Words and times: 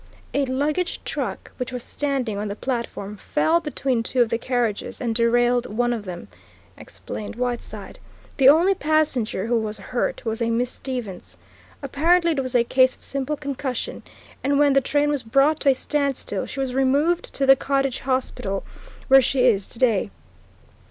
"A 0.33 0.45
luggage 0.45 0.99
truck 1.05 1.51
which 1.57 1.71
was 1.71 1.83
standing 1.83 2.39
on 2.39 2.47
the 2.47 2.55
platform 2.55 3.17
fell 3.17 3.59
between 3.59 4.01
two 4.01 4.23
of 4.23 4.29
the 4.29 4.39
carriages 4.39 4.99
and 4.99 5.13
derailed 5.13 5.67
one 5.67 5.93
of 5.93 6.05
them," 6.05 6.27
explained 6.75 7.35
Whiteside. 7.35 7.99
"The 8.37 8.49
only 8.49 8.73
passenger 8.73 9.45
who 9.45 9.59
was 9.59 9.77
hurt 9.77 10.25
was 10.25 10.41
a 10.41 10.49
Miss 10.49 10.71
Stevens. 10.71 11.37
Apparently 11.83 12.31
it 12.31 12.39
was 12.41 12.55
a 12.55 12.63
case 12.63 12.95
of 12.95 13.03
simple 13.03 13.37
concussion, 13.37 14.01
and 14.43 14.57
when 14.57 14.73
the 14.73 14.81
train 14.81 15.11
was 15.11 15.21
brought 15.21 15.59
to 15.59 15.69
a 15.69 15.75
standstill 15.75 16.47
she 16.47 16.59
was 16.59 16.73
removed 16.73 17.31
to 17.35 17.45
the 17.45 17.55
Cottage 17.55 17.99
Hospital, 17.99 18.63
where 19.07 19.21
she 19.21 19.45
is 19.45 19.67
to 19.67 19.77
day. 19.77 20.09